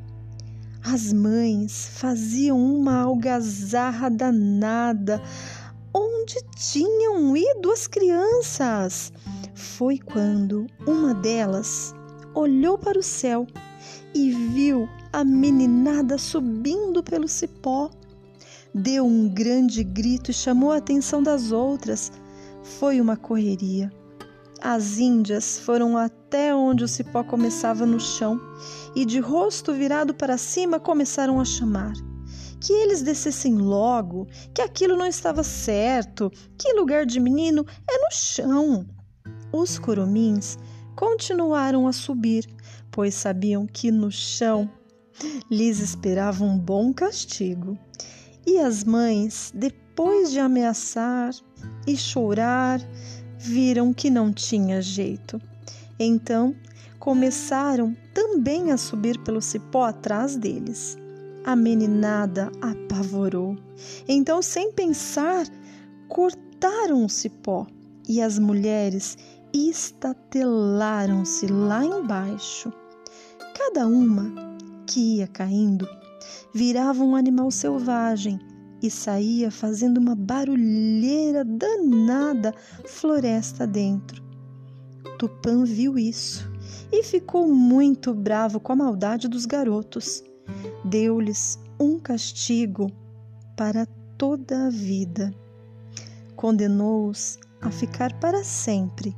As 0.82 1.12
mães 1.12 1.90
faziam 1.94 2.58
uma 2.58 3.00
algazarra 3.00 4.08
danada, 4.08 5.20
onde 5.95 6.37
tinham 6.57 7.37
ido 7.37 7.71
as 7.71 7.87
crianças? 7.87 9.12
Foi 9.54 9.99
quando 9.99 10.66
uma 10.87 11.14
delas 11.14 11.95
olhou 12.35 12.78
para 12.78 12.99
o 12.99 13.02
céu 13.02 13.47
e 14.14 14.30
viu 14.30 14.88
a 15.12 15.25
meninada 15.25 16.18
subindo 16.18 17.02
pelo 17.02 17.28
cipó. 17.28 17.90
deu 18.75 19.07
um 19.07 19.28
grande 19.28 19.83
grito 19.83 20.30
e 20.30 20.35
chamou 20.35 20.71
a 20.71 20.76
atenção 20.76 21.23
das 21.23 21.50
outras. 21.52 22.12
Foi 22.62 23.00
uma 23.00 23.16
correria. 23.16 23.90
As 24.61 24.99
índias 24.99 25.59
foram 25.59 25.97
até 25.97 26.54
onde 26.54 26.85
o 26.85 26.88
cipó 26.88 27.25
começava 27.25 27.87
no 27.87 27.99
chão 27.99 28.40
e, 28.95 29.04
de 29.04 29.21
rosto 29.21 29.73
virado 29.73 30.12
para 30.12 30.37
cima, 30.37 30.78
começaram 30.78 31.40
a 31.40 31.45
chamar. 31.45 31.92
Que 32.61 32.73
eles 32.73 33.03
descessem 33.03 33.57
logo, 33.57 34.27
que 34.53 34.61
aquilo 34.61 34.97
não 34.97 35.07
estava 35.07 35.43
certo, 35.43 36.31
que 36.59 36.73
lugar 36.73 37.07
de 37.07 37.21
menino 37.21 37.65
é 37.88 37.99
no 37.99 38.11
chão. 38.12 38.87
Os 39.53 39.79
curumins 39.79 40.59
continuaram 40.97 41.87
a 41.87 41.93
subir, 41.93 42.47
pois 42.91 43.15
sabiam 43.15 43.67
que 43.67 43.91
no 43.91 44.11
chão 44.11 44.69
lhes 45.50 45.79
esperava 45.79 46.45
um 46.45 46.59
bom 46.59 46.93
castigo. 46.93 47.79
E 48.45 48.59
as 48.59 48.83
mães, 48.83 49.53
depois 49.55 50.31
de 50.31 50.41
ameaçar 50.41 51.31
e 51.87 51.97
chorar, 51.97 52.81
viram 53.38 53.95
que 53.95 54.11
não 54.11 54.33
tinha 54.33 54.83
jeito. 54.83 55.41
Então 55.99 56.55
começaram 56.99 57.97
também 58.12 58.73
a 58.73 58.77
subir 58.77 59.19
pelo 59.23 59.41
cipó 59.41 59.85
atrás 59.85 60.37
deles. 60.37 60.98
A 61.49 61.57
meninada 61.57 62.52
apavorou. 62.61 63.57
Então, 64.07 64.43
sem 64.43 64.71
pensar, 64.71 65.47
cortaram 66.07 67.07
o 67.07 67.09
cipó 67.09 67.67
e 68.07 68.21
as 68.21 68.38
mulheres 68.38 69.17
estatelaram-se 69.55 71.47
lá 71.47 71.83
embaixo. 71.83 72.71
Cada 73.57 73.87
uma 73.87 74.31
que 74.87 75.17
ia 75.17 75.26
caindo 75.26 75.88
virava 76.52 77.02
um 77.02 77.17
animal 77.17 77.50
selvagem 77.50 78.38
e 78.83 78.90
saía 78.90 79.50
fazendo 79.50 79.97
uma 79.97 80.14
barulheira 80.14 81.47
danada 81.47 82.55
floresta 82.85 83.67
dentro. 83.67 84.23
Tupã 85.19 85.64
viu 85.64 85.97
isso 85.97 86.47
e 86.93 87.02
ficou 87.02 87.49
muito 87.49 88.12
bravo 88.12 88.61
com 88.61 88.73
a 88.73 88.76
maldade 88.76 89.28
dos 89.28 89.47
garotos. 89.47 90.27
Deu-lhes 90.85 91.59
um 91.78 91.99
castigo 91.99 92.90
para 93.57 93.87
toda 94.17 94.67
a 94.67 94.71
vida. 94.71 95.35
Condenou-os 96.37 97.38
a 97.61 97.71
ficar 97.71 98.12
para 98.21 98.45
sempre, 98.45 99.14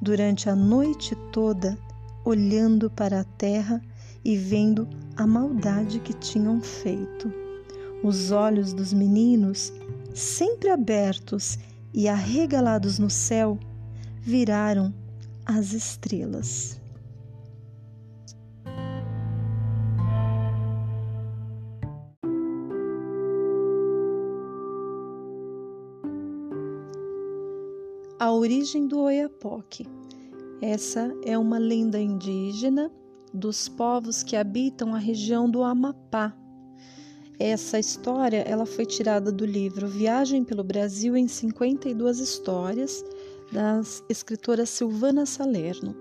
durante 0.00 0.48
a 0.48 0.56
noite 0.56 1.14
toda, 1.32 1.78
olhando 2.24 2.90
para 2.90 3.20
a 3.20 3.24
terra 3.24 3.80
e 4.24 4.36
vendo 4.36 4.88
a 5.16 5.26
maldade 5.26 6.00
que 6.00 6.12
tinham 6.12 6.60
feito. 6.60 7.32
Os 8.02 8.30
olhos 8.30 8.72
dos 8.72 8.92
meninos, 8.92 9.72
sempre 10.14 10.70
abertos 10.70 11.58
e 11.94 12.08
arregalados 12.08 12.98
no 12.98 13.08
céu, 13.08 13.58
viraram 14.20 14.92
as 15.44 15.72
estrelas. 15.72 16.80
Origem 28.36 28.86
do 28.86 29.00
Oiapoque. 29.00 29.86
Essa 30.60 31.12
é 31.24 31.36
uma 31.36 31.58
lenda 31.58 31.98
indígena 31.98 32.90
dos 33.32 33.68
povos 33.68 34.22
que 34.22 34.36
habitam 34.36 34.94
a 34.94 34.98
região 34.98 35.50
do 35.50 35.62
Amapá, 35.62 36.34
essa 37.38 37.78
história 37.78 38.38
ela 38.38 38.64
foi 38.64 38.86
tirada 38.86 39.30
do 39.30 39.44
livro 39.44 39.86
Viagem 39.86 40.42
pelo 40.42 40.64
Brasil 40.64 41.14
em 41.14 41.28
52 41.28 42.18
histórias 42.18 43.04
da 43.52 43.82
escritora 44.08 44.64
Silvana 44.64 45.26
Salerno. 45.26 45.94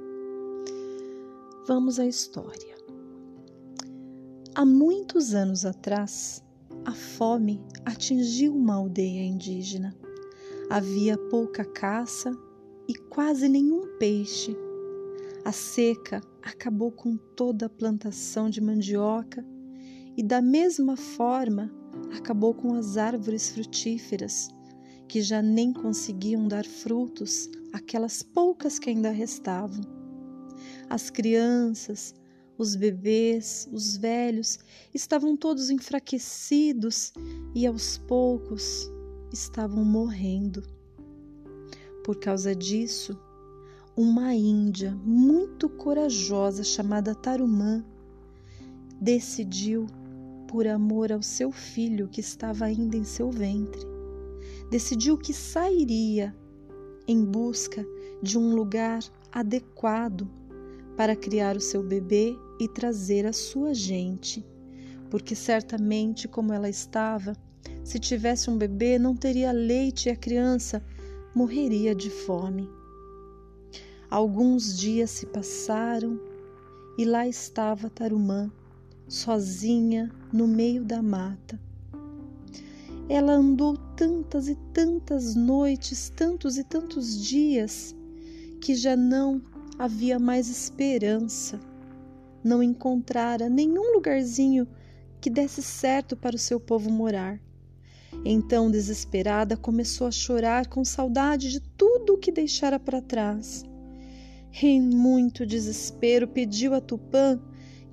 Vamos 1.67 1.99
à 1.99 2.05
história. 2.05 2.75
Há 4.55 4.65
muitos 4.65 5.33
anos 5.33 5.65
atrás, 5.65 6.41
a 6.85 6.93
fome 6.93 7.61
atingiu 7.83 8.55
uma 8.55 8.75
aldeia 8.75 9.25
indígena. 9.25 9.93
Havia 10.69 11.15
pouca 11.15 11.63
caça 11.63 12.35
e 12.87 12.95
quase 12.95 13.47
nenhum 13.47 13.97
peixe. 13.99 14.57
A 15.43 15.51
seca 15.51 16.21
acabou 16.41 16.91
com 16.91 17.15
toda 17.17 17.67
a 17.67 17.69
plantação 17.69 18.49
de 18.49 18.59
mandioca 18.59 19.45
e 20.17 20.23
da 20.23 20.41
mesma 20.41 20.97
forma 20.97 21.71
acabou 22.17 22.51
com 22.51 22.73
as 22.73 22.97
árvores 22.97 23.51
frutíferas, 23.51 24.49
que 25.07 25.21
já 25.21 25.39
nem 25.39 25.71
conseguiam 25.71 26.47
dar 26.47 26.65
frutos, 26.65 27.47
aquelas 27.71 28.23
poucas 28.23 28.79
que 28.79 28.89
ainda 28.89 29.11
restavam. 29.11 29.83
As 30.89 31.11
crianças, 31.11 32.15
os 32.57 32.75
bebês, 32.75 33.69
os 33.71 33.97
velhos 33.97 34.57
estavam 34.95 35.37
todos 35.37 35.69
enfraquecidos 35.69 37.13
e 37.53 37.67
aos 37.67 37.99
poucos 37.99 38.89
estavam 39.35 39.83
morrendo. 39.83 40.63
Por 42.03 42.15
causa 42.17 42.55
disso, 42.55 43.19
uma 43.95 44.33
índia 44.33 44.95
muito 45.03 45.67
corajosa 45.67 46.63
chamada 46.63 47.13
Tarumã 47.13 47.83
decidiu 48.99 49.87
por 50.47 50.65
amor 50.65 51.11
ao 51.11 51.21
seu 51.21 51.51
filho 51.51 52.07
que 52.07 52.21
estava 52.21 52.65
ainda 52.65 52.95
em 52.95 53.03
seu 53.03 53.29
ventre. 53.29 53.81
Decidiu 54.71 55.17
que 55.17 55.33
sairia 55.33 56.33
em 57.07 57.23
busca 57.23 57.85
de 58.21 58.37
um 58.37 58.55
lugar 58.55 58.99
adequado 59.31 60.29
para 60.95 61.15
criar 61.15 61.57
o 61.57 61.61
seu 61.61 61.83
bebê 61.83 62.37
e 62.59 62.69
trazer 62.69 63.25
a 63.25 63.33
sua 63.33 63.73
gente, 63.73 64.45
porque 65.09 65.35
certamente, 65.35 66.27
como 66.27 66.53
ela 66.53 66.69
estava, 66.69 67.35
se 67.85 67.99
tivesse 67.99 68.49
um 68.49 68.57
bebê, 68.57 68.97
não 68.97 69.15
teria 69.15 69.51
leite 69.51 70.09
e 70.09 70.11
a 70.11 70.15
criança 70.15 70.83
morreria 71.35 71.93
de 71.93 72.09
fome. 72.09 72.67
Alguns 74.09 74.75
dias 74.75 75.11
se 75.11 75.27
passaram 75.27 76.19
e 76.97 77.05
lá 77.05 77.27
estava 77.27 77.87
Tarumã 77.87 78.51
sozinha 79.07 80.11
no 80.33 80.47
meio 80.47 80.83
da 80.83 80.99
mata. 80.99 81.59
Ela 83.07 83.33
andou 83.33 83.77
tantas 83.95 84.47
e 84.47 84.55
tantas 84.73 85.35
noites, 85.35 86.09
tantos 86.09 86.57
e 86.57 86.63
tantos 86.63 87.23
dias, 87.23 87.95
que 88.59 88.73
já 88.73 88.95
não 88.95 89.43
havia 89.77 90.17
mais 90.17 90.49
esperança. 90.49 91.59
Não 92.43 92.63
encontrara 92.63 93.47
nenhum 93.47 93.93
lugarzinho 93.93 94.67
que 95.21 95.29
desse 95.29 95.61
certo 95.61 96.17
para 96.17 96.35
o 96.35 96.39
seu 96.39 96.59
povo 96.59 96.89
morar. 96.89 97.39
Então, 98.23 98.71
desesperada, 98.71 99.57
começou 99.57 100.07
a 100.07 100.11
chorar 100.11 100.67
com 100.67 100.85
saudade 100.85 101.51
de 101.51 101.59
tudo 101.59 102.13
o 102.13 102.17
que 102.17 102.31
deixara 102.31 102.79
para 102.79 103.01
trás. 103.01 103.63
Em 104.61 104.81
muito 104.81 105.45
desespero, 105.45 106.27
pediu 106.27 106.73
a 106.73 106.79
Tupã 106.81 107.39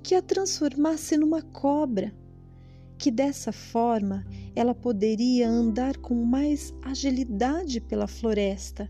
que 0.01 0.15
a 0.15 0.21
transformasse 0.21 1.17
numa 1.17 1.41
cobra, 1.41 2.13
que 2.97 3.11
dessa 3.11 3.51
forma 3.51 4.25
ela 4.55 4.73
poderia 4.73 5.49
andar 5.49 5.97
com 5.97 6.13
mais 6.13 6.73
agilidade 6.81 7.81
pela 7.81 8.07
floresta 8.07 8.89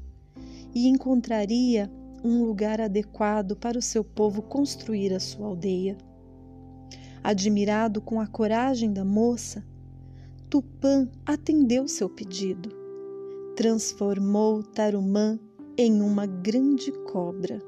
e 0.74 0.88
encontraria 0.88 1.92
um 2.24 2.44
lugar 2.44 2.80
adequado 2.80 3.56
para 3.56 3.78
o 3.78 3.82
seu 3.82 4.04
povo 4.04 4.42
construir 4.42 5.14
a 5.14 5.20
sua 5.20 5.48
aldeia. 5.48 5.98
Admirado 7.24 8.02
com 8.02 8.20
a 8.20 8.28
coragem 8.28 8.92
da 8.92 9.04
moça, 9.04 9.64
Tupã 10.54 11.10
atendeu 11.26 11.88
seu 11.88 12.08
pedido. 12.08 12.70
Transformou 13.56 14.62
Tarumã 14.62 15.40
em 15.76 16.00
uma 16.00 16.28
grande 16.28 16.92
cobra. 17.12 17.60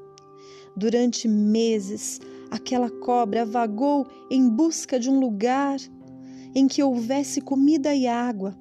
Durante 0.76 1.26
meses, 1.26 2.20
aquela 2.48 2.88
cobra 2.88 3.44
vagou 3.44 4.06
em 4.30 4.48
busca 4.48 5.00
de 5.00 5.10
um 5.10 5.18
lugar 5.18 5.80
em 6.54 6.68
que 6.68 6.80
houvesse 6.80 7.40
comida 7.40 7.92
e 7.92 8.06
água, 8.06 8.56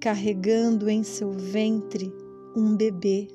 carregando 0.00 0.90
em 0.90 1.04
seu 1.04 1.30
ventre 1.30 2.12
um 2.56 2.74
bebê. 2.74 3.28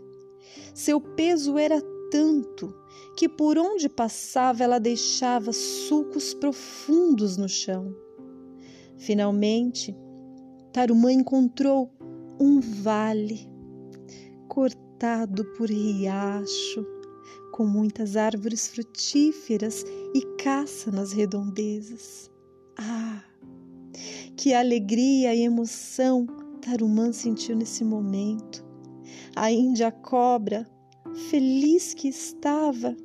Seu 0.73 0.99
peso 0.99 1.57
era 1.57 1.81
tanto 2.11 2.75
que 3.15 3.29
por 3.29 3.57
onde 3.57 3.87
passava 3.87 4.61
ela 4.61 4.77
deixava 4.77 5.53
sulcos 5.53 6.33
profundos 6.33 7.37
no 7.37 7.47
chão. 7.47 7.95
Finalmente, 8.97 9.95
Tarumã 10.77 11.11
encontrou 11.11 11.91
um 12.39 12.59
vale 12.59 13.49
cortado 14.47 15.43
por 15.57 15.71
riacho 15.71 16.85
com 17.51 17.65
muitas 17.65 18.15
árvores 18.15 18.67
frutíferas 18.67 19.83
e 20.13 20.21
caça 20.37 20.91
nas 20.91 21.11
redondezas. 21.11 22.29
Ah, 22.77 23.23
Que 24.35 24.53
alegria 24.53 25.33
e 25.33 25.41
emoção 25.41 26.27
Tarumã 26.61 27.11
sentiu 27.11 27.55
nesse 27.55 27.83
momento. 27.83 28.63
A 29.35 29.51
Índia 29.51 29.91
cobra, 29.91 30.63
feliz 31.31 31.95
que 31.95 32.07
estava, 32.07 32.95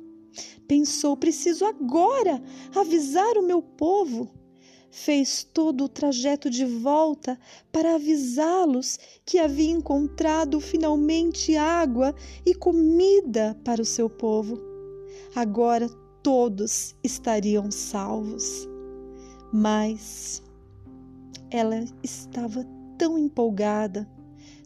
pensou: 0.67 1.17
preciso 1.17 1.65
agora 1.65 2.39
avisar 2.75 3.35
o 3.35 3.41
meu 3.41 3.63
povo. 3.63 4.42
Fez 4.95 5.43
todo 5.43 5.85
o 5.85 5.89
trajeto 5.89 6.51
de 6.51 6.65
volta 6.65 7.39
para 7.71 7.95
avisá-los 7.95 8.99
que 9.25 9.39
havia 9.39 9.71
encontrado 9.71 10.59
finalmente 10.59 11.57
água 11.57 12.13
e 12.45 12.53
comida 12.53 13.59
para 13.65 13.81
o 13.81 13.85
seu 13.85 14.07
povo. 14.07 14.61
Agora 15.33 15.89
todos 16.21 16.95
estariam 17.03 17.71
salvos. 17.71 18.69
Mas 19.51 20.43
ela 21.49 21.83
estava 22.03 22.63
tão 22.95 23.17
empolgada, 23.17 24.07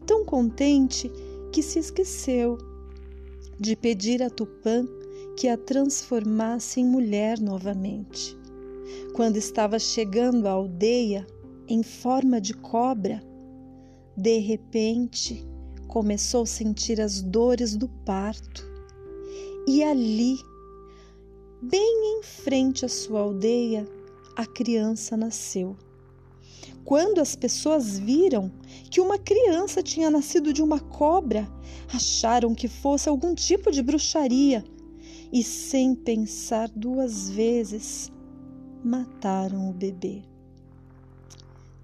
tão 0.05 0.25
contente, 0.25 1.09
que 1.53 1.63
se 1.63 1.79
esqueceu 1.79 2.57
de 3.57 3.77
pedir 3.77 4.21
a 4.21 4.29
Tupã 4.29 4.85
que 5.37 5.47
a 5.47 5.57
transformasse 5.57 6.81
em 6.81 6.85
mulher 6.85 7.39
novamente. 7.39 8.37
Quando 9.13 9.37
estava 9.37 9.79
chegando 9.79 10.47
à 10.47 10.51
aldeia 10.51 11.25
em 11.67 11.83
forma 11.83 12.39
de 12.39 12.53
cobra, 12.53 13.21
de 14.15 14.39
repente 14.39 15.45
começou 15.87 16.43
a 16.43 16.45
sentir 16.45 16.99
as 17.01 17.21
dores 17.21 17.75
do 17.75 17.87
parto. 18.05 18.65
E 19.67 19.83
ali, 19.83 20.37
bem 21.61 22.17
em 22.17 22.23
frente 22.23 22.85
à 22.85 22.89
sua 22.89 23.21
aldeia, 23.21 23.87
a 24.35 24.45
criança 24.45 25.17
nasceu. 25.17 25.75
Quando 26.85 27.19
as 27.19 27.35
pessoas 27.35 27.99
viram 27.99 28.51
que 28.89 29.01
uma 29.01 29.17
criança 29.17 29.83
tinha 29.83 30.09
nascido 30.09 30.53
de 30.53 30.61
uma 30.61 30.79
cobra, 30.79 31.45
acharam 31.93 32.55
que 32.55 32.67
fosse 32.67 33.09
algum 33.09 33.35
tipo 33.35 33.71
de 33.71 33.81
bruxaria 33.83 34.63
e, 35.31 35.43
sem 35.43 35.93
pensar 35.93 36.69
duas 36.69 37.29
vezes, 37.29 38.09
mataram 38.83 39.69
o 39.69 39.73
bebê. 39.73 40.23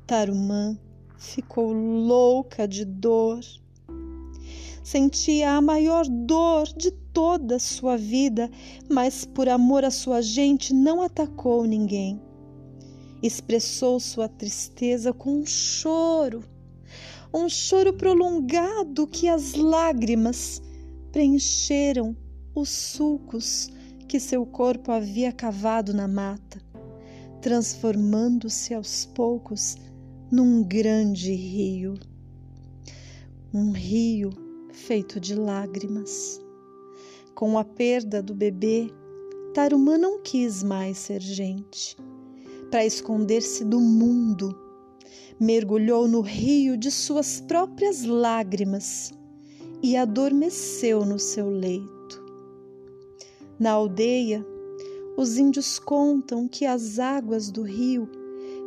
Tarumã 0.06 0.78
ficou 1.18 1.72
louca 1.72 2.68
de 2.68 2.86
dor. 2.86 3.40
Sentia 4.84 5.54
a 5.54 5.62
maior 5.62 6.06
dor 6.08 6.66
de 6.76 6.92
toda 6.92 7.56
a 7.56 7.60
sua 7.60 7.98
vida, 7.98 8.50
mas 8.90 9.26
por 9.26 9.48
amor 9.48 9.86
à 9.86 9.92
sua 9.92 10.22
gente 10.22 10.74
não 10.74 11.02
atacou 11.02 11.66
ninguém 11.66 12.22
expressou 13.24 14.02
sua 14.02 14.28
tristeza 14.28 15.14
com 15.14 15.40
um 15.40 15.46
choro, 15.46 16.44
um 17.34 17.48
choro 17.48 17.94
prolongado 17.94 19.08
que 19.08 19.30
as 19.30 19.54
lágrimas 19.54 20.62
preencheram 21.10 22.16
os 22.54 22.68
sulcos 22.68 23.70
que 24.10 24.20
seu 24.20 24.46
corpo 24.46 24.92
havia 24.92 25.32
cavado 25.32 25.94
na 25.94 26.06
mata, 26.06 26.62
transformando-se 27.44 28.74
aos 28.74 29.06
poucos 29.06 29.76
num 30.32 30.64
grande 30.64 31.34
rio. 31.34 31.96
Um 33.54 33.74
rio 33.74 34.30
feito 34.72 35.20
de 35.20 35.36
lágrimas. 35.36 36.42
Com 37.36 37.60
a 37.60 37.66
perda 37.66 38.24
do 38.24 38.34
bebê, 38.34 38.90
Tarumã 39.54 39.98
não 39.98 40.22
quis 40.24 40.64
mais 40.64 40.98
ser 40.98 41.20
gente 41.20 41.98
para 42.72 42.86
esconder-se 42.86 43.66
do 43.66 43.78
mundo. 43.78 44.58
Mergulhou 45.38 46.08
no 46.08 46.22
rio 46.22 46.78
de 46.78 46.90
suas 46.90 47.42
próprias 47.42 48.06
lágrimas 48.06 49.12
e 49.82 49.98
adormeceu 49.98 51.06
no 51.06 51.20
seu 51.20 51.50
leito. 51.50 52.24
Na 53.60 53.72
aldeia, 53.72 54.46
os 55.16 55.38
índios 55.38 55.78
contam 55.78 56.48
que 56.48 56.66
as 56.66 56.98
águas 56.98 57.52
do 57.52 57.62
rio 57.62 58.10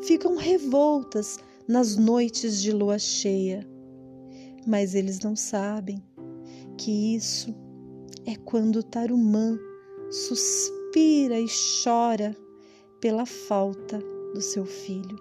ficam 0.02 0.36
revoltas 0.36 1.38
nas 1.66 1.96
noites 1.96 2.62
de 2.62 2.70
lua 2.70 2.98
cheia, 2.98 3.66
mas 4.66 4.94
eles 4.94 5.20
não 5.20 5.34
sabem 5.34 6.02
que 6.78 7.14
isso 7.16 7.54
é 8.24 8.36
quando 8.36 8.82
Tarumã 8.82 9.58
suspira 10.10 11.38
e 11.40 11.46
chora 11.82 12.36
pela 13.00 13.26
falta 13.26 13.98
do 14.32 14.40
seu 14.40 14.64
filho. 14.64 15.16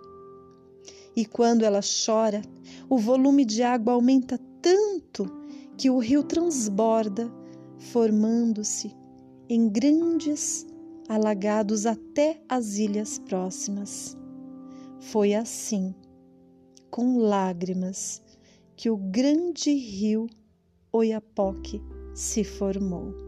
E 1.15 1.25
quando 1.25 1.63
ela 1.63 1.79
chora, 2.05 2.41
o 2.89 2.97
volume 2.97 3.45
de 3.45 3.63
água 3.63 3.93
aumenta 3.93 4.39
tanto 4.61 5.25
que 5.77 5.89
o 5.89 5.97
rio 5.97 6.23
transborda, 6.23 7.31
formando-se 7.77 8.93
em 9.49 9.69
grandes 9.69 10.67
alagados 11.07 11.85
até 11.85 12.41
as 12.49 12.77
ilhas 12.77 13.19
próximas. 13.19 14.17
Foi 14.99 15.33
assim, 15.33 15.93
com 16.89 17.17
lágrimas, 17.17 18.21
que 18.75 18.89
o 18.89 18.97
grande 18.97 19.71
rio 19.73 20.27
Oiapoque 20.91 21.81
se 22.13 22.43
formou. 22.43 23.24